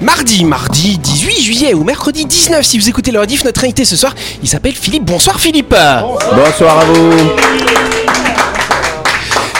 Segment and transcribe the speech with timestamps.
[0.00, 3.94] Mardi, mardi 18 juillet ou mercredi 19, si vous écoutez le rediff, notre invité ce
[3.94, 5.04] soir, il s'appelle Philippe.
[5.04, 5.74] Bonsoir Philippe
[6.34, 7.12] Bonsoir à vous.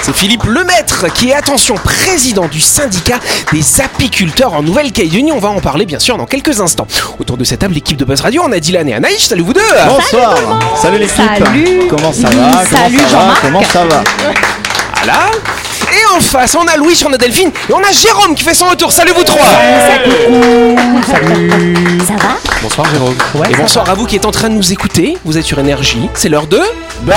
[0.03, 3.21] C'est Philippe Lemaître qui est, attention, président du syndicat
[3.53, 5.31] des apiculteurs en Nouvelle-Calédonie.
[5.31, 6.89] On va en parler bien sûr dans quelques instants.
[7.21, 9.21] Autour de cette table, l'équipe de Buzz Radio, on a Dylan et Anaïs.
[9.29, 10.35] Salut vous deux Bonsoir.
[10.81, 11.17] Salut l'équipe.
[11.17, 11.83] Salut.
[11.89, 12.65] Comment ça va?
[12.65, 13.09] Salut, Comment ça va?
[13.09, 13.43] Jean-Marc.
[13.43, 14.05] Comment ça va?
[14.97, 15.21] Voilà.
[15.93, 18.55] Et en face, on a Louis, on a Delphine et on a Jérôme qui fait
[18.55, 18.93] son retour.
[18.93, 19.45] Salut vous trois
[22.07, 23.17] Ça va Bonsoir Jérôme.
[23.51, 25.17] et bonsoir à vous qui êtes en train de nous écouter.
[25.25, 26.09] Vous êtes sur Énergie.
[26.15, 26.61] C'est l'heure de...
[27.03, 27.17] Buzz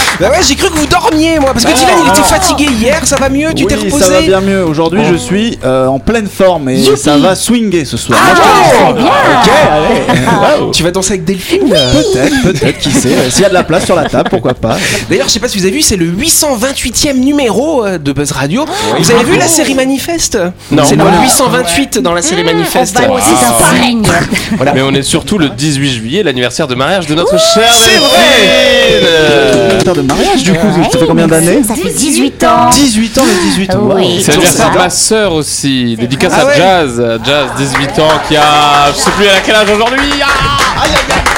[0.21, 2.99] Bah ouais, j'ai cru que vous dormiez moi, parce que Dylan il était fatigué hier,
[3.05, 4.63] ça va mieux, tu t'es Oui, reposé ça va bien mieux.
[4.63, 8.19] Aujourd'hui, je suis euh, en pleine forme et ça va swinger ce soir.
[8.23, 8.89] Moi, je te dis ça.
[8.91, 10.71] Ok, allez.
[10.73, 13.09] Tu vas danser avec Delphine Peut-être, peut-être, qui sait.
[13.29, 14.77] S'il y a de la place sur la table, pourquoi pas.
[15.09, 18.31] D'ailleurs, je sais pas si vous avez vu, c'est le 828e numéro euh, de Buzz
[18.31, 18.65] Radio.
[18.97, 20.37] Vous avez vu la série Manifeste?
[20.71, 20.83] Non.
[20.85, 21.21] C'est le Voilà.
[21.21, 22.97] 828 dans la série Manifeste.
[22.97, 23.97] C'est un pareil
[24.55, 24.73] Voilà.
[24.73, 29.07] Mais on est surtout le 18 juillet, l'anniversaire de mariage de notre chère c'est Delphine.
[29.07, 33.23] Euh, de mariage, du coup, ça fait combien d'années Ça fait 18 ans 18 ans,
[33.25, 33.89] le 18 ans.
[33.95, 34.21] Oui.
[34.23, 35.95] C'est l'anniversaire de ma sœur aussi.
[35.95, 36.57] Dédicace Ah à ouais.
[36.57, 37.19] Jazz.
[37.23, 38.91] Jazz, 18 ans, qui a.
[38.93, 40.09] Je sais plus à quel âge aujourd'hui?
[40.23, 41.30] Ah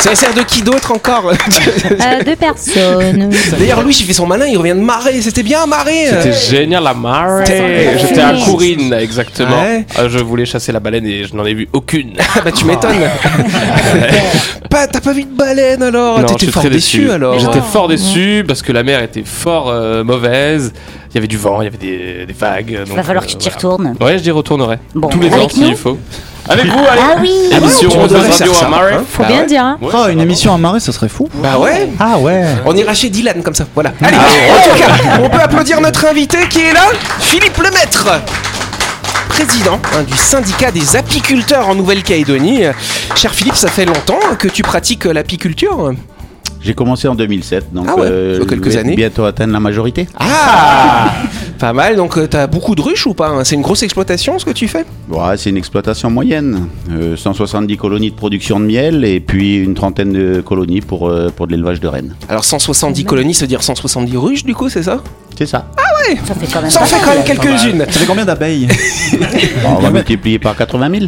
[0.00, 3.30] Ça sert de qui d'autre encore Euh, deux personnes.
[3.58, 5.20] D'ailleurs, Louis, il fait son malin, il revient de marrer.
[5.20, 7.44] C'était bien marrer C'était génial la marée.
[7.98, 9.60] J'étais à Courine, exactement.
[9.62, 9.84] Ouais.
[9.98, 12.12] Euh, Je voulais chasser la baleine et je n'en ai vu aucune.
[12.36, 12.94] Ah bah tu m'étonnes.
[14.70, 16.20] pas, t'as pas vu de baleine alors?
[16.20, 17.38] Non, T'étais j'étais fort très déçu, alors.
[17.38, 20.72] J'étais fort déçu parce que la mer était fort euh, mauvaise.
[21.10, 22.78] Il y avait du vent, il y avait des, des vagues.
[22.86, 23.94] Va falloir que tu t'y retournes.
[24.00, 24.78] Ouais, je y retournerai.
[24.94, 25.98] Bon, Tous les ans s'il faut.
[26.48, 27.00] Avec vous, allez.
[27.02, 28.94] Ah oui Émission devrais Radio à Marais.
[28.94, 29.04] hein.
[29.08, 29.46] Faut Bah bien ouais.
[29.46, 29.64] dire.
[29.64, 29.78] Hein.
[29.80, 31.28] Oh, une émission à marée, ça serait fou.
[31.34, 32.44] Bah ouais Ah ouais.
[32.64, 33.92] On ira chez Dylan comme ça, voilà.
[34.02, 36.86] Allez, en tout cas, on peut applaudir notre invité qui est là,
[37.20, 38.08] Philippe Lemaître
[39.28, 42.64] président hein, du syndicat des apiculteurs en Nouvelle-Calédonie.
[43.14, 45.92] Cher Philippe, ça fait longtemps que tu pratiques euh, l'apiculture
[46.60, 48.96] J'ai commencé en 2007, donc Ah ouais, euh, quelques je vais années.
[48.96, 50.08] bientôt atteindre la majorité.
[50.18, 51.12] Ah
[51.60, 53.44] Pas mal, donc euh, t'as beaucoup de ruches ou pas hein?
[53.44, 54.86] C'est une grosse exploitation ce que tu fais?
[55.10, 59.74] Ouais, c'est une exploitation moyenne, Euh, 170 colonies de production de miel et puis une
[59.74, 62.14] trentaine de colonies pour, euh, pour de l'élevage de rennes.
[62.30, 65.02] Alors 170 colonies, ça veut dire 170 ruches du coup, c'est ça?
[65.36, 65.66] C'est ça.
[66.26, 68.66] Ça fait quand même Ça en pas fait quand même quelques-unes Ça fait combien d'abeilles?
[69.66, 71.04] On va multiplier par 80 000.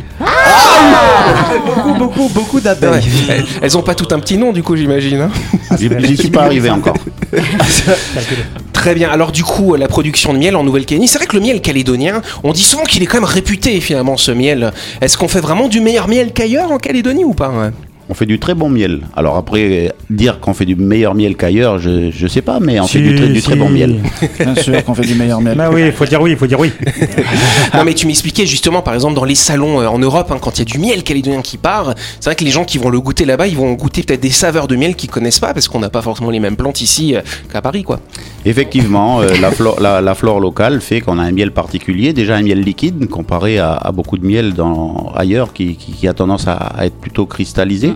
[1.65, 2.63] Beaucoup, beaucoup, beaucoup Ouais.
[2.63, 3.03] d'abeilles.
[3.29, 5.31] Elles- Elles ont pas tout un petit nom du coup j'imagine hein?
[5.79, 6.97] J'y j'y suis pas arrivé encore.
[8.83, 9.11] Très bien.
[9.11, 12.21] Alors du coup, la production de miel en Nouvelle-Calédonie, c'est vrai que le miel calédonien,
[12.43, 14.73] on dit souvent qu'il est quand même réputé finalement ce miel.
[15.01, 17.73] Est-ce qu'on fait vraiment du meilleur miel qu'ailleurs en Calédonie ou pas hein?
[18.13, 19.01] On fait du très bon miel.
[19.17, 22.87] Alors après, dire qu'on fait du meilleur miel qu'ailleurs, je, je sais pas, mais on
[22.87, 24.03] fait du, très, du très bon miel.
[24.39, 25.57] Bien sûr qu'on fait du meilleur miel.
[25.57, 26.71] Bah oui, il faut dire oui, il faut dire oui.
[27.75, 30.59] Non mais tu m'expliquais justement par exemple dans les salons euh, en Europe, hein, quand
[30.59, 32.91] il y a du miel calédonien qui part, c'est vrai que les gens qui vont
[32.91, 35.67] le goûter là-bas, ils vont goûter peut-être des saveurs de miel qu'ils connaissent pas parce
[35.69, 37.99] qu'on n'a pas forcément les mêmes plantes ici euh, qu'à Paris quoi.
[38.45, 42.37] Effectivement, euh, la, flore, la, la flore locale fait qu'on a un miel particulier, déjà
[42.37, 46.13] un miel liquide comparé à, à beaucoup de miel dans, ailleurs qui, qui- qui a
[46.13, 47.93] tendance à, à être plutôt cristallisé.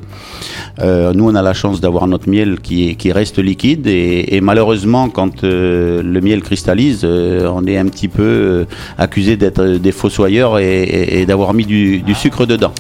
[0.81, 4.37] Euh, nous, on a la chance d'avoir notre miel qui, est- qui reste liquide et,
[4.37, 8.65] et malheureusement, quand euh, le miel cristallise, euh, on est un petit peu euh,
[8.99, 12.73] accusé d'être des fossoyeurs et, et- et d'avoir mis du, du sucre dedans.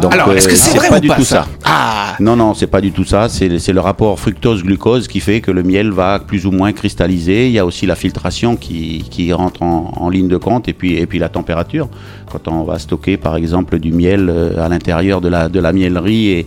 [0.00, 1.48] Donc, Alors est-ce que euh, c'est vrai pas ou du pas tout ça, ça.
[1.64, 3.28] Ah Non, non, c'est pas du tout ça.
[3.28, 7.46] C'est c'est le rapport fructose-glucose qui fait que le miel va plus ou moins cristalliser.
[7.46, 10.72] Il y a aussi la filtration qui, qui rentre en, en ligne de compte et
[10.74, 11.88] puis, et puis la température.
[12.30, 16.28] Quand on va stocker, par exemple, du miel à l'intérieur de la, de la miellerie
[16.28, 16.46] et,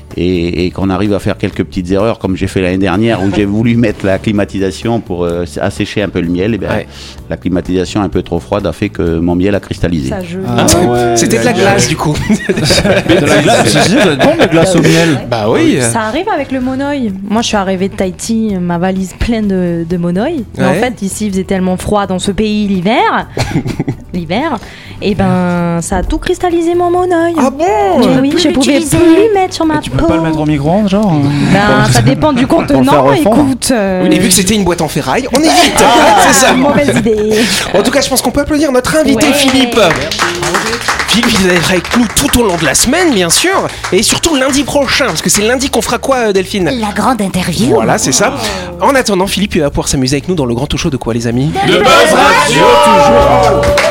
[0.17, 3.29] et, et qu'on arrive à faire quelques petites erreurs, comme j'ai fait l'année dernière où
[3.35, 6.87] j'ai voulu mettre la climatisation pour euh, assécher un peu le miel, et bien Ouais.
[7.29, 10.11] la climatisation un peu trop froide a fait que mon miel a cristallisé.
[10.13, 10.21] Ah
[10.63, 12.15] ouais, C'était de la glace du coup.
[13.21, 13.75] De la glace,
[14.23, 15.27] bon, la glace au miel.
[15.29, 15.77] bah oui.
[15.81, 17.11] Ça arrive avec le monoï.
[17.29, 20.43] Moi, je suis arrivée de Tahiti, ma valise pleine de, de monoï.
[20.59, 23.27] En fait, ici, il faisait tellement froid dans ce pays l'hiver
[24.13, 24.57] l'hiver,
[25.01, 27.33] et ben ça a tout cristallisé mon mon œil.
[27.37, 27.65] Ah bon?
[28.07, 30.07] Mais oui, je pouvais plus mettre sur ma Peau.
[30.07, 31.11] pas le mettre au micro-ondes, genre
[31.53, 33.11] Ben, ça dépend du contenant.
[33.13, 36.53] Écoute, euh, Et vu que c'était une boîte en ferraille, on évite Ah, C'est ça
[36.53, 37.41] mauvaise idée.
[37.73, 39.33] En tout cas, je pense qu'on peut applaudir notre invité Ouais.
[39.33, 39.79] Philippe.
[41.07, 44.01] Philippe, il va être avec nous tout au long de la semaine, bien sûr, et
[44.01, 46.71] surtout lundi prochain, parce que c'est lundi qu'on fera quoi, euh, Delphine?
[46.79, 47.73] La grande interview.
[47.73, 48.33] Voilà, c'est ça.
[48.79, 50.97] En attendant, Philippe, il va pouvoir s'amuser avec nous dans le grand tout show de
[50.97, 51.51] quoi, les amis?
[51.67, 53.90] De Buzz Radio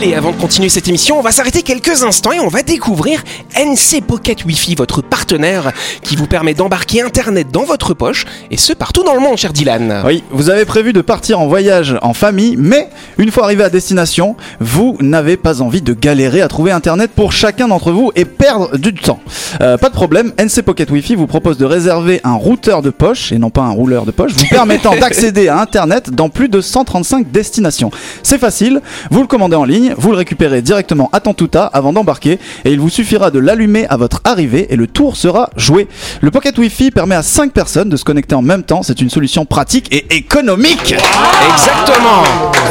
[0.00, 3.22] Allez, avant de continuer cette émission, on va s'arrêter quelques instants et on va découvrir
[3.54, 8.72] NC Pocket Wi-Fi, votre partenaire qui vous permet d'embarquer Internet dans votre poche, et ce
[8.72, 10.02] partout dans le monde, cher Dylan.
[10.06, 12.88] Oui, vous avez prévu de partir en voyage en famille, mais
[13.18, 17.32] une fois arrivé à destination, vous n'avez pas envie de galérer à trouver Internet pour
[17.32, 19.20] chacun d'entre vous et perdre du temps.
[19.60, 23.32] Euh, pas de problème, NC Pocket Wi-Fi vous propose de réserver un routeur de poche,
[23.32, 26.62] et non pas un rouleur de poche, vous permettant d'accéder à Internet dans plus de
[26.62, 27.90] 135 destinations.
[28.22, 28.80] C'est facile,
[29.10, 32.80] vous le commandez en ligne, vous le récupérez directement à Tantuta avant d'embarquer, et il
[32.80, 35.88] vous suffira de l'allumer à votre arrivée et le tour sera joué.
[36.20, 39.10] Le Pocket Wi-Fi permet à 5 personnes de se connecter en même temps, c'est une
[39.10, 40.94] solution pratique et économique.
[41.54, 42.22] Exactement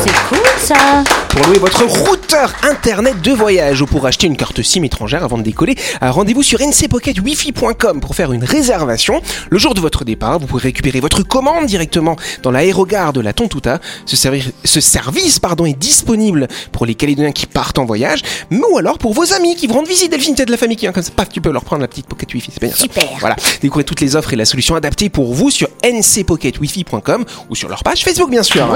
[0.04, 1.04] C'est cool ça.
[1.30, 5.38] Pour louer votre routeur internet de voyage ou pour acheter une carte SIM étrangère avant
[5.38, 9.22] de décoller, euh, rendez-vous sur ncpocketwifi.com pour faire une réservation.
[9.50, 13.34] Le jour de votre départ, vous pourrez récupérer votre commande directement dans l'aérogare de la
[13.34, 13.80] Tontuta.
[14.06, 18.62] Ce, servi- ce service pardon, est disponible pour les Calédoniens qui partent en voyage, mais
[18.72, 20.12] ou alors pour vos amis qui vous rendent visite.
[20.12, 21.88] Delphine, t'as de la famille qui vient comme ça, paf, tu peux leur prendre la
[21.88, 22.78] petite Pocket Wi-Fi, c'est bien ça.
[22.78, 23.08] Super.
[23.20, 27.70] Voilà, découvrez toutes les offres et la solution adaptée pour vous sur ncpocketwifi.com ou sur
[27.70, 28.68] leur page Facebook bien sûr.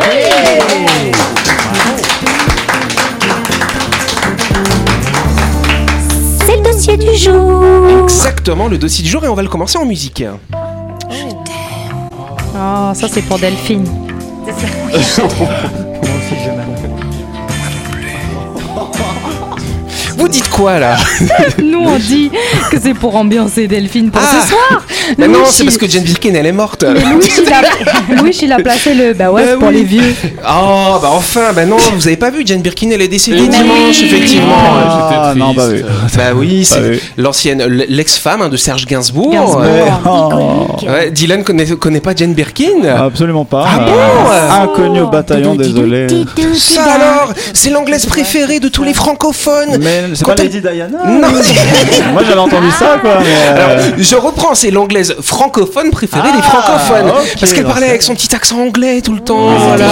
[6.46, 7.64] C'est le dossier du jour.
[8.04, 10.24] Exactement le dossier du jour et on va le commencer en musique.
[12.56, 13.86] Oh, ça c'est pour Delphine.
[20.18, 20.98] Vous dites quoi là
[21.64, 22.30] Nous on dit
[22.72, 24.42] que c'est pour ambiancer Delphine pour Ah.
[24.42, 24.86] ce soir.
[25.34, 26.84] Non, c'est parce que Jane Birkin elle est morte.
[26.84, 28.16] Mais Louis, il a...
[28.22, 29.14] Louis, il a placé le.
[29.14, 29.76] Bah ouais, Bah c'est pour oui.
[29.76, 30.16] les vieux.
[30.40, 33.50] Oh bah enfin, bah non, vous avez pas vu, Jane Birkin elle est décédée Oui.
[33.50, 34.56] dimanche effectivement.
[34.58, 35.82] Ah, j'étais non, bah oui.
[36.16, 37.00] Bah oui, Bah c'est oui.
[37.18, 39.32] l'ancienne, l'ex-femme hein, de Serge Gainsbourg.
[39.32, 39.62] Gainsbourg.
[39.62, 39.92] Ouais.
[40.06, 42.84] Oh, Ouais, Dylan connaît, connaît pas Jane Birkin?
[42.98, 43.66] Absolument pas.
[43.68, 43.92] Ah bon?
[43.94, 46.08] Euh, Inconnu au bataillon, désolé.
[46.56, 49.78] Ça alors, c'est l'anglaise préférée de tous les francophones.
[49.80, 51.28] Mais c'est pas Lady Diana Non.
[52.14, 53.18] Moi j'avais entendu ça quoi.
[53.22, 57.12] Euh, Alors, je reprends, c'est l'anglaise francophone préférée des Ah, francophones.
[57.40, 59.50] parce qu'elle parlait avec son petit accent anglais tout le temps.
[59.50, 59.88] Oui, voilà.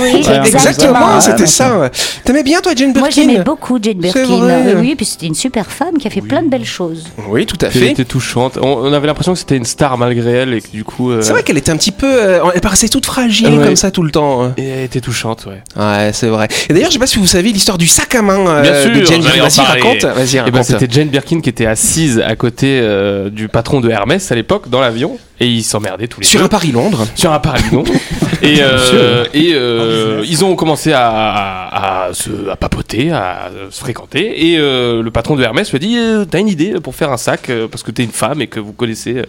[0.00, 1.90] Oui, Exactement, c'était ça.
[2.24, 4.24] T'aimais bien toi Jane Birkin Moi j'aimais beaucoup Jane Birkin.
[4.28, 7.04] Oui, oui, puis c'était une super femme qui a fait plein de belles choses.
[7.28, 7.90] Oui, tout à Elle fait.
[7.90, 8.58] était touchante.
[8.60, 11.10] On, avait l'impression que c'était une star malgré elle et que du coup.
[11.10, 12.06] euh, C'est vrai qu'elle était un petit peu.
[12.06, 13.64] euh, elle paraissait toute fragile Ouais.
[13.64, 14.42] comme ça tout le temps.
[14.44, 14.52] hein.
[14.56, 15.62] Et elle était touchante, ouais.
[15.82, 16.48] Ouais, c'est vrai.
[16.68, 18.72] Et d'ailleurs, je sais pas si vous savez l'histoire du sac à main euh, Bien
[18.72, 19.62] de sûr, Jane j'allais Birkin.
[19.62, 20.04] Vas-y, raconte.
[20.04, 20.64] Vas-y, Et ben raconte.
[20.64, 22.80] c'était Jane Birkin qui était assise à côté
[23.28, 26.40] euh, du patron de Hermès à l'époque dans l'avion et ils s'emmerdaient tous les Sur
[26.40, 26.46] deux.
[26.46, 27.06] un Paris-Londres.
[27.14, 27.84] sur un Paris-Lyon.
[28.42, 33.78] et euh, et euh, ils ont commencé à, à, à se à papoter, à se
[33.80, 34.50] fréquenter.
[34.52, 37.12] Et euh, le patron de Hermès lui a dit euh, T'as une idée pour faire
[37.12, 39.22] un sac Parce que t'es une femme et que vous connaissez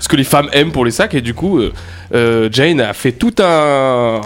[0.00, 1.14] ce que les femmes aiment pour les sacs.
[1.14, 1.60] Et du coup,
[2.12, 4.20] Jane a fait tout un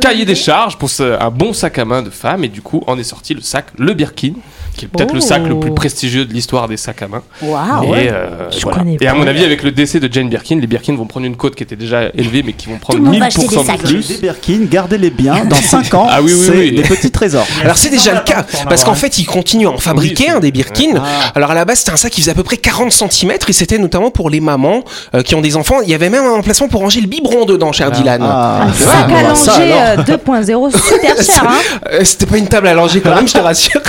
[0.00, 2.42] cahier des charges pour ce- un bon sac à main de femme.
[2.44, 4.32] Et du coup, en est sorti le sac, le Birkin,
[4.80, 5.74] qui est peut-être le sac le plus Oh.
[5.74, 7.22] prestigieux de l'histoire des sacs à main.
[7.42, 7.94] Waouh.
[7.94, 8.82] et, euh, voilà.
[8.98, 11.36] et à mon avis, avec le décès de Jane Birkin, les Birkin vont prendre une
[11.36, 13.66] cote qui était déjà élevée, mais qui vont prendre le monde va acheter 1000% des
[13.66, 13.82] sacs.
[13.82, 14.08] de plus.
[14.08, 15.44] Des Birkin, gardez-les bien.
[15.44, 16.72] Dans 5 ans, Ah oui, oui, c'est oui.
[16.72, 17.46] des petits trésors.
[17.62, 20.40] Alors c'est déjà le cas, parce qu'en fait ils continuent à en fabriquer Oui, un
[20.40, 20.94] des Birkin.
[20.96, 21.32] Ah.
[21.34, 23.52] Alors à la base c'était un sac qui faisait à peu près 40 cm et
[23.52, 24.82] c'était notamment pour les mamans
[25.14, 25.80] euh, qui ont des enfants.
[25.82, 28.20] Il y avait même un emplacement pour ranger le biberon dedans, cher Dylan.
[28.24, 29.98] Ah, Un sac à langer alors.
[30.08, 31.58] euh, 2.0 super cher, hein.
[31.92, 33.80] Euh, C'était pas une table à langer quand même, je te rassure.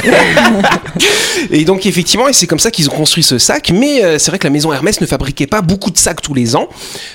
[1.52, 3.72] et donc effectivement, et c'est comme ça qu'ils ont construit ce sac.
[3.74, 6.34] Mais euh, c'est vrai que la maison Hermès ne fabriquait pas beaucoup de sacs tous
[6.34, 6.68] les ans.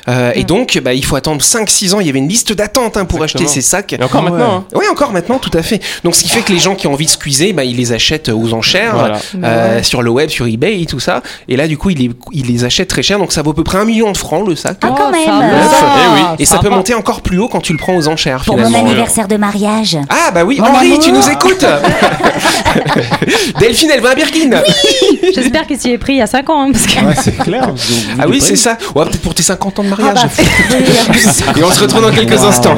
[0.09, 2.01] Euh, Et donc bah, il faut attendre 5-6 ans.
[2.01, 3.45] Il y avait une liste d'attente hein, pour Exactement.
[3.49, 3.93] acheter ces sacs.
[3.93, 4.55] Et encore Ah maintenant.
[4.57, 4.65] hein.
[4.75, 5.81] Oui, encore maintenant, tout à fait.
[6.05, 7.93] Donc, ce qui fait que les gens qui ont envie de squeezer, bah, ils les
[7.93, 9.19] achètent aux enchères, Voilà.
[9.45, 11.23] euh, sur le web, sur eBay et tout ça.
[11.49, 13.19] Et là, du coup, ils les, ils les achètent très cher.
[13.19, 14.79] Donc, ça vaut à peu près un million de francs le sac.
[14.83, 15.25] Ah, quand Oh, même.
[15.25, 15.47] ça va.
[15.49, 16.21] Eh oui.
[16.41, 18.75] Et ça peut monter encore plus haut quand tu le prends aux enchères, Pour mon
[18.75, 19.97] anniversaire de mariage.
[20.09, 21.65] Ah, bah oui, Henri, tu nous écoutes
[23.61, 24.51] Delphine, elle veut un Birkin
[25.35, 27.05] J'espère qu'il s'y est pris il y a 5 ans, hein, parce que.
[27.05, 27.73] Ouais, c'est clair.
[28.19, 28.77] Ah oui, c'est ça.
[28.95, 30.31] Ouais, peut-être pour tes 50 ans de Ah mariage.
[30.71, 32.47] bah, et on se retrouve dans quelques Wow.
[32.47, 32.77] instants.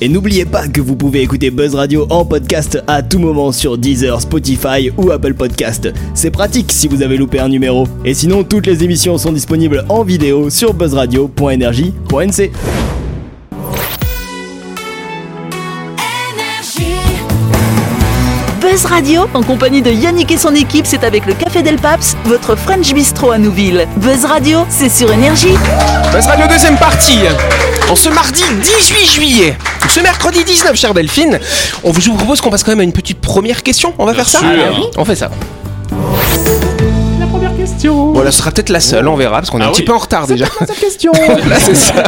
[0.00, 3.76] Et n'oubliez pas que vous pouvez écouter Buzz Radio en podcast à tout moment sur
[3.76, 5.88] Deezer, Spotify ou Apple Podcast.
[6.14, 7.84] C'est pratique si vous avez loupé un numéro.
[8.04, 12.52] Et sinon, toutes les émissions sont disponibles en vidéo sur buzzradio.energie.nc.
[18.78, 22.16] Buzz Radio, en compagnie de Yannick et son équipe, c'est avec le Café Del Paps,
[22.26, 23.88] votre French Bistro à Nouville.
[23.96, 25.56] Buzz Radio, c'est sur Énergie.
[26.12, 27.18] Buzz Radio deuxième partie.
[27.90, 31.40] En ce mardi 18 juillet, ou ce mercredi 19, chère Delphine,
[31.82, 33.94] on vous, je vous propose qu'on passe quand même à une petite première question.
[33.98, 34.90] On va faire ça sûr.
[34.96, 35.28] On fait ça.
[37.78, 38.12] Question.
[38.12, 39.92] Voilà, ce sera peut-être la seule, on verra, parce qu'on est Ah un petit peu
[39.92, 40.46] en retard déjà.
[40.66, 42.02] Cette question Voilà, c'est ça.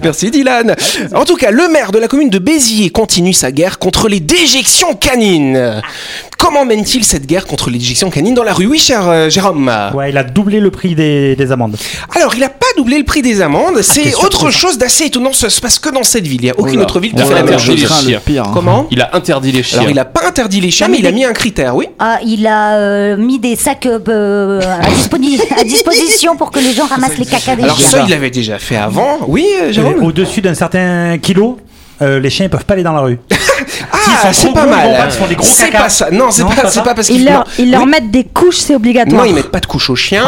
[0.00, 0.76] Merci Dylan.
[1.12, 4.20] En tout cas, le maire de la commune de Béziers continue sa guerre contre les
[4.20, 5.82] déjections canines.
[6.38, 9.72] Comment mène-t-il cette guerre contre les déjections canines dans la rue Oui, cher euh, Jérôme.
[9.94, 11.76] Ouais, il a doublé le prix des, des amendes.
[12.14, 13.80] Alors, il n'a pas doublé le prix des amendes.
[13.82, 15.32] C'est t'es sûr autre c'est chose d'assez étonnant.
[15.32, 16.40] Ça se passe que dans cette ville.
[16.42, 16.82] Il n'y a aucune Oula.
[16.84, 17.82] autre ville qui fait la même chose.
[18.08, 18.44] le pire.
[18.44, 18.50] hein.
[18.52, 19.78] Comment Il a interdit les chiens.
[19.80, 21.86] Alors, il n'a pas interdit les chiens, mais il a mis un critère, oui.
[21.98, 27.18] Ah, il a euh, mis des sacs euh, à, disposition pour que les gens ramassent
[27.18, 27.88] les caca des Alors, chiens.
[27.88, 29.18] ça, il l'avait déjà fait avant.
[29.26, 31.58] Oui, euh, Jérôme Au-dessus d'un certain kilo,
[32.02, 33.18] euh, les chiens ils peuvent pas aller dans la rue.
[33.92, 35.08] Ah, c'est pas mal.
[35.42, 36.10] C'est pas ça.
[36.10, 37.88] Non, c'est pas, c'est parce qu'ils Ils leur, ils leur Oui.
[37.88, 39.22] mettent des couches, c'est obligatoire.
[39.24, 40.24] Non, ils mettent pas de couche aux chiens.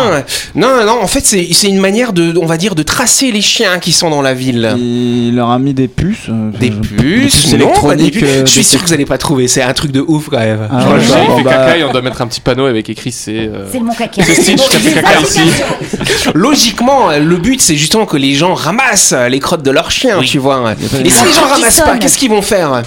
[0.55, 1.03] Non, non, non.
[1.03, 3.93] En fait, c'est c'est une manière de, on va dire, de tracer les chiens qui
[3.93, 4.75] sont dans la ville.
[4.79, 6.29] Il leur a mis des puces.
[6.29, 8.13] euh, Des je- puces, des non, pas des électroniques.
[8.15, 8.23] puces.
[8.29, 9.49] euh, Je suis sûr que vous allez pas trouver.
[9.49, 10.69] C'est un truc de ouf quand même.
[10.71, 11.03] Ah, bon, il
[11.39, 13.33] fait bah, caca et on doit mettre un petit panneau avec écrit c'est.
[13.53, 14.23] euh, C'est le mon caca.
[14.25, 15.41] C'est Stitch qui a fait caca ici.
[16.35, 20.39] Logiquement, le but c'est justement que les gens ramassent les crottes de leurs chiens, tu
[20.39, 20.75] vois.
[21.05, 22.83] Et si les gens ramassent pas, qu'est-ce qu'ils vont faire?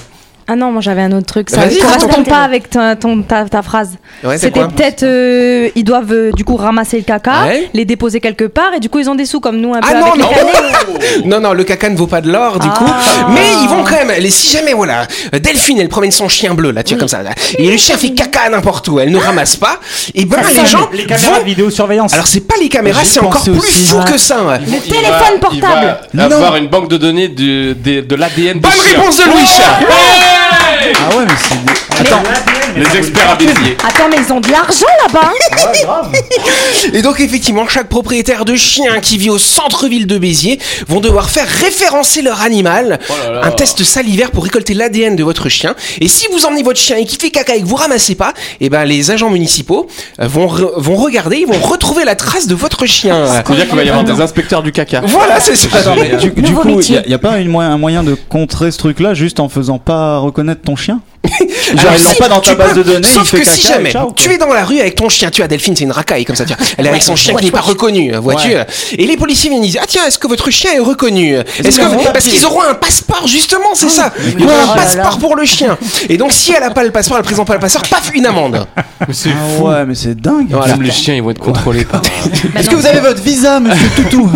[0.47, 1.49] Ah non, moi j'avais un autre truc.
[1.49, 3.91] Ça Vas-y, ne correspond pas avec ta, ton- ta, ta phrase.
[4.23, 5.03] Ouais, C'était peut-être.
[5.03, 7.69] euh, ils doivent euh, du coup ramasser le caca, Ouais.
[7.73, 9.87] les déposer quelque part et du coup ils ont des sous comme nous un peu
[9.89, 10.27] Ah non, avec non.
[11.25, 12.77] Non, non, le caca ne vaut pas de l'or, du Ah.
[12.77, 13.31] coup.
[13.33, 14.11] Mais ils vont quand même.
[14.19, 15.05] les- Si jamais, voilà,
[15.41, 17.21] Delphine, elle promène son chien bleu, là, tu vois, comme ça.
[17.23, 19.79] là, et le chien fait caca n'importe où, elle ne ramasse pas.
[20.15, 21.39] Et ben, les gens Les caméras vont.
[21.39, 22.13] de vidéosurveillance.
[22.13, 23.85] Alors, c'est pas les caméras, c'est encore plus aussi.
[23.87, 24.37] fou que ça.
[24.41, 25.97] va- téléphone portable.
[26.13, 29.47] Il va avoir une banque de données de, l'ADN Bonne réponse de Louis.
[30.95, 32.01] Ah ouais, mais c'est.
[32.01, 32.23] Attends,
[32.75, 33.77] Les experts à Béziers.
[33.87, 35.31] Attends, mais ils ont de l'argent là-bas.
[36.93, 41.29] Et donc effectivement, chaque propriétaire de chien qui vit au centre-ville de Béziers vont devoir
[41.29, 43.45] faire référencer leur animal, Oh là là.
[43.45, 45.75] un test salivaire pour récolter l'ADN de votre chien.
[45.99, 48.33] Et si vous emmenez votre chien et qu'il fait caca et que vous ramassez pas,
[48.59, 49.87] et ben les agents municipaux
[50.19, 53.25] vont re- vont regarder, ils vont retrouver la trace de votre chien.
[53.45, 55.01] C'est-à-dire qu'il va y avoir des inspecteurs du caca.
[55.05, 55.67] Voilà, c'est ça.
[56.19, 59.39] Du, du coup, il n'y a, pas une un moyen de contrer ce truc-là juste
[59.39, 60.80] en faisant pas reconnaître ton chien
[61.31, 63.37] Genre, Alors, ils l'ont si, pas dans tu ta base peux, de données, Sauf il
[63.37, 65.43] fait que si caca jamais ciao, tu es dans la rue avec ton chien, tu
[65.43, 66.65] as Delphine, c'est une racaille comme ça, tu vois.
[66.77, 68.49] Elle est avec son chien qui n'est pas reconnu, vois-tu.
[68.97, 71.35] Et les policiers viennent dire Ah tiens, est-ce que votre chien est reconnu?
[71.35, 74.11] Est-ce que parce qu'ils auront un passeport justement, c'est ça.
[74.37, 75.77] Ils auront un Oh passeport pour le chien.
[76.09, 78.25] Et donc si elle a pas le passeport, elle présente pas le passeport, paf, une
[78.25, 78.65] amende.
[79.07, 79.67] Mais c'est Ah fou.
[79.67, 80.47] ouais, mais c'est dingue.
[80.49, 80.73] Voilà.
[80.73, 81.85] Même les chiens, ils vont être contrôlés.
[82.55, 84.29] Est-ce que vous avez votre visa, monsieur Toutou?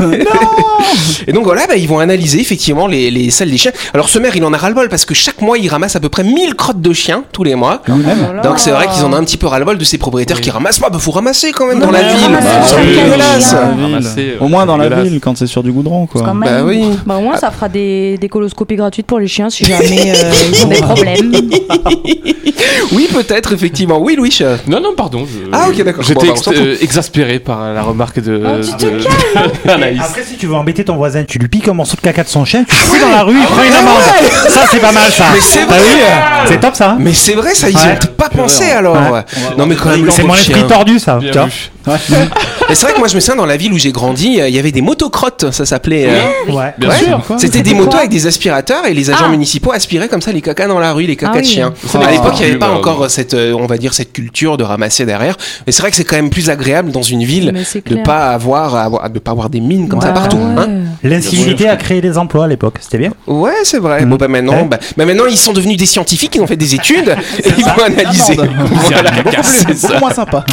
[1.28, 3.72] Et donc voilà, bah, ils vont analyser effectivement les, les selles des chiens.
[3.94, 6.10] Alors ce maire, il en a ras-le-bol parce que chaque mois, il ramasse à peu
[6.10, 7.82] près 1000 crottes de chiens tous les mois.
[7.86, 8.42] Quand même.
[8.44, 10.80] Donc c'est vrai qu'ils en ont un petit peu ras-le-bol de ces propriétaires qui ramassent
[10.80, 10.90] pas.
[10.90, 12.32] Bah faut ramasser quand même dans la ville.
[12.32, 13.76] Bah, hein.
[13.80, 16.22] Dans la euh, Au moins dans la ville, quand c'est sur du goudron, quoi.
[16.24, 16.50] Quand même.
[16.50, 16.84] Bah oui.
[17.06, 20.32] Bah au moins ça fera des, des coloscopies gratuites pour les chiens si jamais euh,
[20.54, 21.32] ils ont des problèmes.
[22.92, 23.98] Oui, peut-être, effectivement.
[24.00, 24.38] Oui, Louis.
[24.68, 25.26] Non, non, pardon.
[25.26, 26.04] je- Ah, ok, d'accord.
[26.04, 28.42] J'étais Bon, bah, ex- euh, exaspéré par la remarque de.
[28.46, 30.00] Oh, tu te de- Anaïs.
[30.02, 32.28] Après, si tu veux embêter ton voisin, tu lui piques un morceau de caca de
[32.28, 34.02] son chien, tu le fous dans la rue, il prend une amende.
[34.50, 35.26] Ça, c'est pas mal, ça.
[35.32, 35.78] Mais c'est T'as vrai.
[35.78, 36.90] euh, C'est top, ça.
[36.90, 37.84] hein Mais c'est vrai, ça, ils Ouais.
[38.04, 38.96] ont pas pensé alors.
[39.12, 39.22] Ouais.
[39.60, 41.18] Non, mais quand même, C'est mon esprit tordu, ça.
[41.20, 41.48] Bien tu vois.
[41.48, 41.52] vu.
[42.68, 44.48] Et c'est vrai que moi, je me souviens, dans la ville où j'ai grandi, euh,
[44.50, 46.08] il y avait des motocrottes, ça s'appelait.
[46.10, 46.74] euh, Ouais.
[46.80, 46.98] Bien ouais.
[46.98, 47.22] sûr.
[47.38, 49.30] C'était des motos avec des aspirateurs et les agents Ah.
[49.30, 51.74] municipaux aspiraient comme ça les cacas dans la rue, les cacas Ah de chiens.
[51.88, 54.14] Ça à l'époque, il n'y avait plus, pas encore cette, euh, on va dire, cette
[54.14, 55.38] culture de ramasser derrière.
[55.68, 57.54] Mais c'est vrai que c'est quand même plus agréable dans une ville
[57.86, 60.40] de pas avoir, de pas avoir des mines comme ça partout.
[60.58, 60.68] Ah hein.
[61.04, 63.12] L'incivilité a créé des emplois à l'époque, c'était bien.
[63.28, 64.06] Ouais, c'est vrai.
[64.06, 64.64] Bon, bah maintenant, Ouais.
[64.64, 67.10] bah, bah, maintenant, ils sont devenus des scientifiques, ils ont fait des études,
[67.44, 68.38] et ils vont analyser.
[68.90, 69.12] Voilà.
[69.44, 70.44] C'est moins sympa.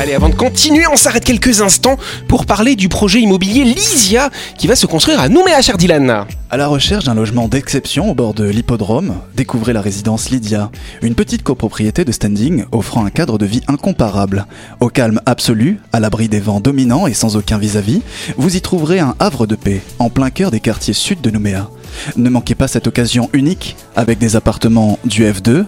[0.00, 4.66] Allez, avant de continuer, on s'arrête quelques instants pour parler du projet immobilier Lysia qui
[4.66, 6.24] va se construire à Nouméa, cher Dylan.
[6.48, 10.70] À la recherche d'un logement d'exception au bord de l'hippodrome, découvrez la résidence Lydia,
[11.02, 14.46] une petite copropriété de standing offrant un cadre de vie incomparable.
[14.80, 18.00] Au calme absolu, à l'abri des vents dominants et sans aucun vis-à-vis,
[18.38, 21.68] vous y trouverez un havre de paix, en plein cœur des quartiers sud de Nouméa.
[22.16, 25.66] Ne manquez pas cette occasion unique avec des appartements du F2,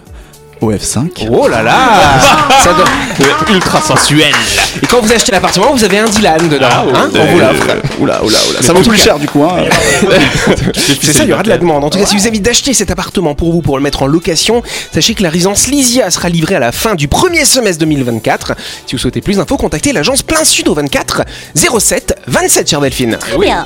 [0.63, 1.27] au F5.
[1.31, 1.79] Oh là là
[2.63, 2.85] Ça doit-
[3.21, 4.33] Euh, Ultra sensuel.
[4.81, 6.67] Et quand vous achetez l'appartement, vous avez un Dylan dedans.
[6.71, 7.67] Ah, hein on vous l'offre.
[7.99, 8.61] Oula, oula, oula.
[8.61, 9.43] Ça vaut plus cher du coup.
[9.43, 9.63] Hein.
[10.75, 11.83] C'est ça, il y aura de la demande.
[11.83, 14.07] En tout cas, si vous avez d'acheter cet appartement pour vous, pour le mettre en
[14.07, 18.53] location, sachez que la résidence Lysia sera livrée à la fin du premier semestre 2024.
[18.87, 21.23] Si vous souhaitez plus d'infos, contactez l'agence Plein Sud au 24
[21.55, 23.17] 07 27, chère Delphine.
[23.39, 23.65] Bien.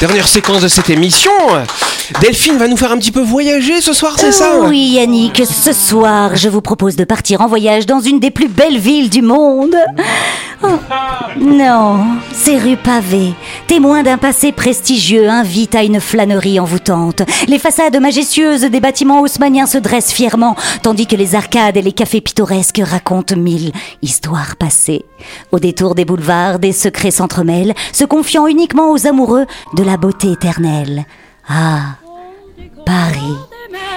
[0.00, 1.30] Dernière séquence de cette émission.
[2.22, 5.74] Delphine va nous faire un petit peu voyager ce soir, c'est ça Oui, Yannick, ce
[5.74, 9.20] soir, je vous propose de partir en voyage dans une des plus belles villes du
[9.20, 9.76] monde.
[10.62, 10.68] Oh,
[11.38, 13.32] Non, ces rues pavées,
[13.66, 17.22] témoins d'un passé prestigieux, invitent à une flânerie envoûtante.
[17.48, 21.92] Les façades majestueuses des bâtiments haussmanniens se dressent fièrement, tandis que les arcades et les
[21.92, 25.04] cafés pittoresques racontent mille histoires passées.
[25.52, 30.32] Au détour des boulevards, des secrets s'entremêlent, se confiant uniquement aux amoureux de la beauté
[30.32, 31.04] éternelle.
[31.48, 31.96] Ah,
[32.84, 33.36] Paris,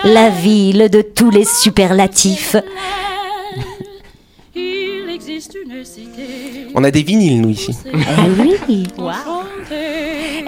[0.03, 2.55] la ville de tous les superlatifs.
[6.75, 7.71] On a des vinyles, nous, ici.
[7.85, 8.87] Eh oui.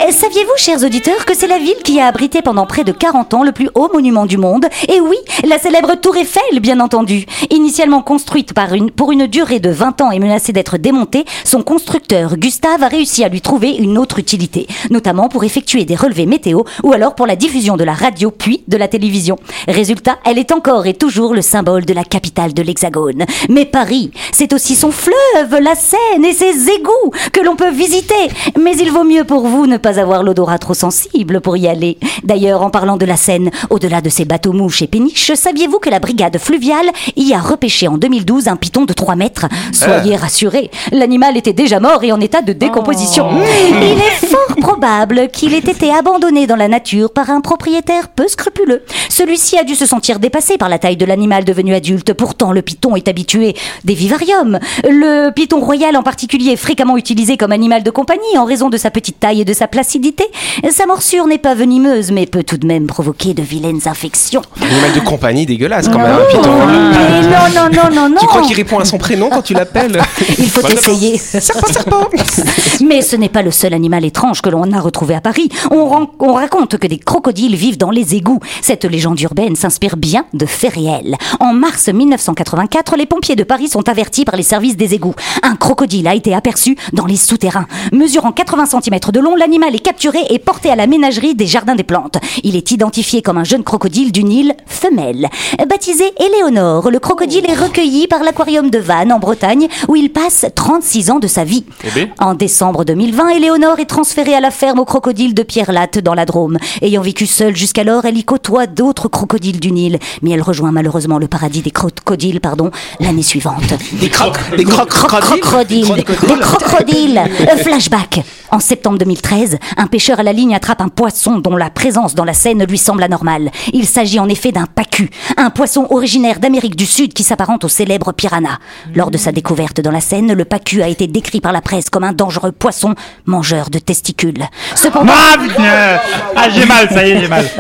[0.08, 3.34] Et Saviez-vous, chers auditeurs, que c'est la ville qui a abrité pendant près de 40
[3.34, 4.66] ans le plus haut monument du monde?
[4.88, 7.26] Et oui, la célèbre Tour Eiffel, bien entendu.
[7.50, 11.64] Initialement construite par une, pour une durée de 20 ans et menacée d'être démontée, son
[11.64, 16.26] constructeur, Gustave, a réussi à lui trouver une autre utilité, notamment pour effectuer des relevés
[16.26, 19.38] météo ou alors pour la diffusion de la radio puis de la télévision.
[19.68, 23.26] Résultat, elle est encore et toujours le symbole de la capitale de l'Hexagone.
[23.50, 28.14] Mais Paris, c'est aussi son fleuve, la Seine et ses égouts que l'on peut visiter.
[28.60, 31.98] Mais il vaut mieux pour vous ne pas avoir l'odorat trop sensible pour y aller.
[32.24, 35.90] D'ailleurs, en parlant de la Seine, au-delà de ses bateaux mouches et péniches, saviez-vous que
[35.90, 39.46] la brigade fluviale y a repêché en 2012 un python de 3 mètres?
[39.72, 43.30] Soyez rassurés, l'animal était déjà mort et en état de décomposition.
[43.70, 48.28] Il est fort probable qu'il ait été abandonné dans la nature par un propriétaire peu
[48.28, 48.84] scrupuleux.
[49.10, 52.14] Celui-ci a dû se sentir dépassé par la taille de l'animal devenu adulte.
[52.14, 54.60] Pourtant, le python est habitué des vivariums.
[54.84, 58.78] Le python royal en particulier est fréquemment utilisé comme animal de compagnie en raison de
[58.78, 60.26] sa petite taille et de sa placidité.
[60.70, 64.42] Sa morsure n'est pas venimeuse mais peut tout de même provoquer de vilaines infections.
[64.62, 66.52] Animal de compagnie dégueulasse quand même, un python.
[66.68, 68.20] Mais non, non, non, non, non.
[68.20, 70.02] Tu crois qu'il répond à son prénom quand tu l'appelles
[70.38, 71.18] Il faut essayer.
[71.18, 72.10] Serpent, serpent
[72.86, 75.50] Mais ce n'est pas le seul animal étrange que l'on a retrouvé à Paris.
[75.72, 78.40] On, ran- on raconte que des crocodiles vivent dans les égouts.
[78.62, 81.16] Cette légende urbaine s'inspire bien de faits réels.
[81.40, 85.16] En mars 1984, les pompiers de Paris sont avertis par les services des égouts.
[85.44, 87.68] Un crocodile a été aperçu dans les souterrains.
[87.92, 91.76] Mesurant 80 cm de long, l'animal est capturé et porté à la ménagerie des Jardins
[91.76, 92.18] des Plantes.
[92.44, 95.30] Il est identifié comme un jeune crocodile du Nil femelle.
[95.70, 100.46] Baptisé Éléonore, le crocodile est recueilli par l'aquarium de Vannes en Bretagne où il passe
[100.56, 101.66] 36 ans de sa vie.
[101.98, 102.08] Eh.
[102.20, 106.26] En décembre 2020, Éléonore est transférée à la ferme aux crocodiles de Pierre-Latte dans la
[106.26, 106.58] Drôme.
[106.82, 110.00] Ayant vécu seule jusqu'alors, elle y côtoie d'autres crocodiles du Nil.
[110.22, 113.74] Mais elle rejoint malheureusement le paradis des crocodiles pardon, l'année suivante.
[113.94, 115.40] Des crocs, des crocodiles.
[115.42, 115.94] Crocodiles.
[115.96, 117.22] Des crocodiles.
[117.64, 118.22] Flashback.
[118.52, 122.24] En septembre 2013, un pêcheur à la ligne attrape un poisson dont la présence dans
[122.24, 123.52] la Seine lui semble anormale.
[123.74, 127.68] Il s'agit en effet d'un pacu, un poisson originaire d'Amérique du Sud qui s'apparente au
[127.68, 128.60] célèbre piranha.
[128.94, 131.90] Lors de sa découverte dans la Seine, le pacu a été décrit par la presse
[131.90, 132.94] comme un dangereux poisson
[133.26, 134.46] mangeur de testicules.
[134.76, 136.00] Cependant, Ah,
[136.36, 137.46] Ah, j'ai mal, ça y est, j'ai mal.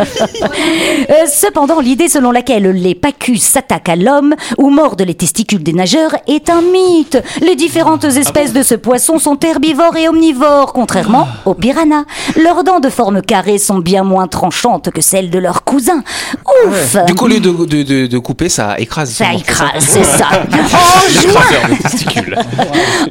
[1.10, 5.74] euh, cependant, l'idée selon laquelle les pacus s'attaquent à l'homme ou mordent les testicules des
[5.74, 6.62] nageurs est un
[7.42, 12.04] Les différentes espèces de ce poisson sont herbivores et omnivores, contrairement aux piranhas.
[12.36, 16.04] Leurs dents de forme carrée sont bien moins tranchantes que celles de leurs cousins.
[16.68, 19.12] Ouf Du coup, au lieu de, de, de, de couper, ça écrase.
[19.12, 20.28] Ça écrase, c'est ça.
[20.86, 22.38] En juin, testicules.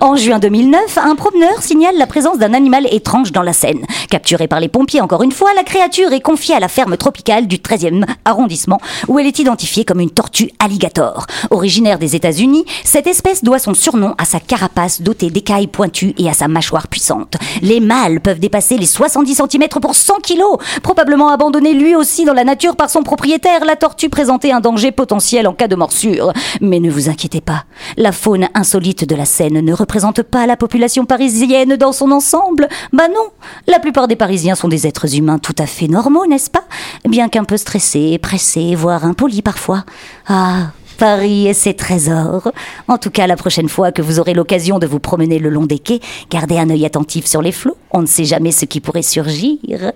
[0.00, 3.84] en juin 2009, un promeneur signale la présence d'un animal étrange dans la Seine.
[4.10, 7.46] Capturé par les pompiers encore une fois, la créature est confiée à la ferme tropicale
[7.46, 11.26] du 13e arrondissement, où elle est identifiée comme une tortue alligator.
[11.50, 16.28] Originaire des États-Unis, cette espèce doit son surnom à sa carapace dotée d'écailles pointues et
[16.28, 17.36] à sa mâchoire puissante.
[17.62, 20.42] Les mâles peuvent dépasser les 70 cm pour 100 kg.
[20.82, 24.92] Probablement abandonné lui aussi dans la nature par son propriétaire, la tortue présentait un danger
[24.92, 26.32] potentiel en cas de morsure.
[26.60, 27.64] Mais ne vous inquiétez pas,
[27.96, 32.68] la faune insolite de la Seine ne représente pas la population parisienne dans son ensemble.
[32.92, 33.28] Bah non,
[33.66, 36.64] la plupart des Parisiens sont des êtres humains tout à fait normaux, n'est-ce pas?
[37.08, 39.84] Bien qu'un peu stressés, pressés, voire impolis parfois.
[40.28, 42.50] Ah, Paris et ses trésors.
[42.88, 45.66] En tout cas, la prochaine fois que vous aurez l'occasion de vous promener le long
[45.66, 47.76] des quais, gardez un œil attentif sur les flots.
[47.90, 49.92] On ne sait jamais ce qui pourrait surgir.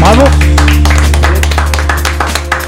[0.00, 0.57] Bravo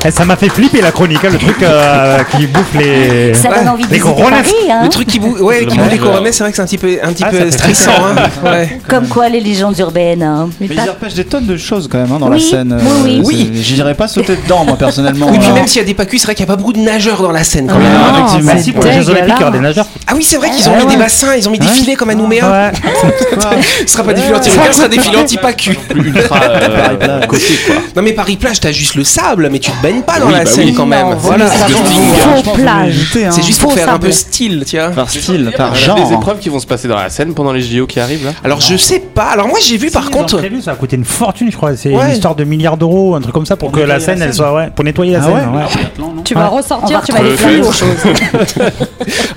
[0.03, 3.35] Eh, ça m'a fait flipper la chronique, hein, le truc euh, qui bouffe les.
[3.35, 4.37] Ça donne envie de les visiter coronets.
[4.37, 4.81] Paris, hein.
[4.85, 6.79] Le truc qui boue, ouais, qui boue les coronets, c'est vrai que c'est un petit
[6.79, 7.91] peu, un petit Ah, peu fait stressant.
[7.93, 8.49] hein.
[8.49, 8.81] Ouais.
[8.89, 10.23] Comme quoi les légendes urbaines.
[10.23, 10.49] hein.
[10.59, 12.79] Mais ils repêchent des tonnes de choses quand même hein, dans Oui, la scène.
[13.05, 13.51] oui, oui.
[13.55, 15.27] c'est- J'y dirais pas sauter dedans, moi personnellement.
[15.27, 16.61] Oui, puis Alors, même s'il y a des pacus, c'est vrai qu'il n'y a pas
[16.61, 18.15] beaucoup de nageurs dans la Seine quand Ah, même.
[18.25, 18.53] effectivement.
[18.55, 19.87] Bah, si, pour les Jeux Olympiques, il y aura des nageurs.
[20.07, 22.09] Ah oui, c'est vrai qu'ils ont mis des bassins, ils ont mis des filets comme
[22.09, 22.51] à Nouméa.
[22.51, 22.73] Ouais.
[23.87, 25.79] Ce sera pas des filets anti-requins, ce sera des filets anti-pacu.
[25.95, 27.27] Ultra euh, Paris-Plage.
[27.29, 27.75] côté quoi.
[27.97, 30.51] Non mais Paris-Plage, t'as juste le sable, mais tu te pas dans Oui, la bah
[30.57, 30.75] oui.
[30.75, 31.11] quand même.
[31.11, 31.47] Non, Voilà.
[31.47, 33.31] hein.
[33.31, 34.91] C'est juste pour Faux faire un peu style, tu vois.
[34.91, 35.97] par style, par genre.
[35.97, 38.33] des épreuves qui vont se passer dans la scène pendant les JO qui arrivent là.
[38.45, 39.25] Alors je sais pas.
[39.31, 40.39] Alors moi j'ai vu par contre.
[40.39, 41.77] prévu, ça a coûté une fortune, je crois.
[41.77, 42.07] C'est Ouais.
[42.07, 44.55] une histoire de milliards d'euros, un truc comme ça, pour, que la scène, elle soit.
[44.55, 46.05] Ouais, pour nettoyer la Ah scène.
[46.25, 48.77] Tu vas On ressortir, tu vas aller retrouver faire le autre chose.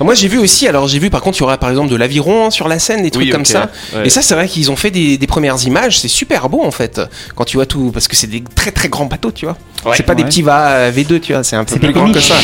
[0.00, 0.68] Moi j'ai vu aussi.
[0.68, 3.02] Alors j'ai vu par contre il y aura par exemple de l'aviron sur la scène,
[3.02, 3.70] des trucs comme ça.
[4.04, 5.98] Et ça c'est vrai qu'ils ont fait des, premières images.
[5.98, 7.00] C'est super beau en fait
[7.34, 9.56] quand tu vois tout parce que c'est des très très grands bateaux, tu vois.
[9.94, 11.42] C'est pas des petits va V2, tu vois.
[11.42, 12.34] C'est un peu plus grand que ça.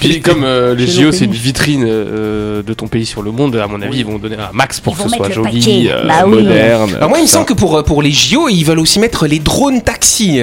[0.00, 3.56] Puis comme euh, les JO c'est une vitrine euh, de ton pays sur le monde,
[3.56, 6.04] à mon avis ils vont donner un max pour Ils que ce soit joli, euh,
[6.06, 6.42] Bah oui.
[6.42, 6.90] moderne.
[6.96, 9.38] Alors moi il me semble que pour, pour les JO ils veulent aussi mettre les
[9.40, 10.40] drones taxis.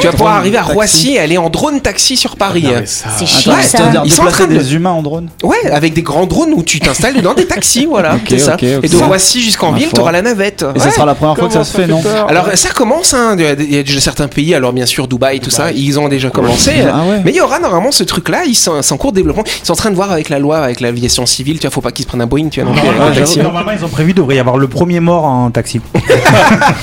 [0.00, 0.62] Tu vas pouvoir arriver à.
[0.62, 2.64] Roissy et aller en drone taxi sur Paris.
[2.66, 4.02] Mais ça- C'est chiant Ouais, ça.
[4.04, 6.62] Ils sont en train de- des humains en drone Ouais, avec des grands drones où
[6.64, 8.56] tu t'installes dedans des taxis, voilà, c'est ça.
[8.60, 9.94] Et de Roissy jusqu'en ville, foi.
[9.96, 10.64] t'auras la navette.
[10.74, 13.36] Et ça sera la première fois que ça se fait, non Alors ça commence, hein,
[13.38, 15.70] il y a- il y a déjà certains pays, alors bien sûr Dubaï, tout ça,
[15.72, 16.72] ils ont déjà commencé.
[16.92, 17.20] Ah ouais.
[17.24, 19.44] Mais il y aura normalement ce truc-là, ils sont, en cours de développement.
[19.62, 21.80] Ils sont en train de voir avec la loi, avec l'aviation civile, tu vois, faut
[21.80, 22.72] pas qu'ils se prennent un Boeing, tu vois,
[23.14, 23.38] taxi.
[23.40, 25.80] Normalement, ils ont prévu, devrait y avoir le premier mort en taxi.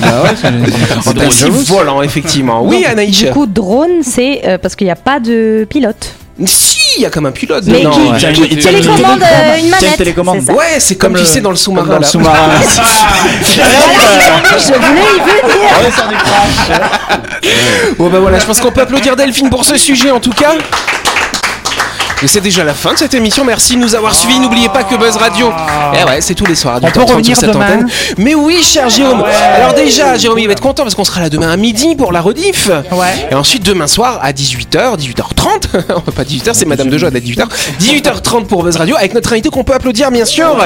[0.02, 2.62] Ah ouais, c'est- En taxi volant, effectivement.
[2.64, 3.24] Oui, Anaïs.
[3.24, 6.14] Du coup, drone, c'est euh, parce qu'il n'y a pas de pilote.
[6.46, 7.90] Si, il y a comme un pilote Mais dedans.
[7.92, 8.32] qui- ouais.
[8.32, 9.96] Qui il- tiens, télécommande euh, une manette.
[9.96, 10.38] télécommande.
[10.50, 11.86] Ouais, c'est comme, Comme tu le- sais dans le sous-marin.
[11.86, 12.06] Dans le là.
[12.08, 12.50] sous-marin.
[13.44, 15.70] Je voulais y venir.
[17.98, 20.54] Bon bah voilà, je pense qu'on peut applaudir Delphine pour ce sujet en tout cas.
[22.24, 23.44] Et c'est déjà la fin de cette émission.
[23.44, 24.40] Merci de nous avoir suivis.
[24.40, 25.52] N'oubliez pas que Buzz Radio,
[25.92, 27.90] eh ouais, c'est tous les soirs à On peut 18h30 sur revenir cette demain antenne.
[28.16, 29.22] Mais oui, cher Jérôme.
[29.22, 32.12] Alors déjà, Jérôme, il va être content parce qu'on sera là demain à midi pour
[32.12, 32.70] la rediff.
[32.92, 33.28] Ouais.
[33.30, 36.12] Et ensuite demain soir à 18h, 18h30.
[36.12, 37.46] pas 18h, c'est Madame de Joie à 18h.
[37.78, 40.56] 18h30 pour Buzz Radio avec notre invité qu'on peut applaudir bien sûr,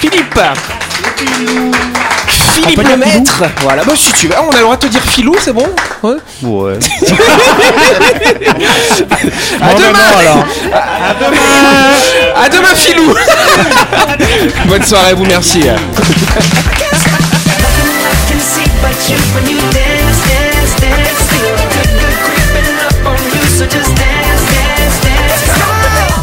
[0.00, 0.40] Philippe.
[2.62, 2.80] Philippe.
[3.60, 5.66] Voilà, bah si tu veux, on a le droit de te dire Philou, c'est bon
[6.02, 6.16] Ouais.
[6.42, 6.78] Ouais.
[9.60, 10.44] À demain ben non, alors.
[12.36, 13.14] À demain Philou
[14.66, 15.62] Bonne soirée à vous, merci.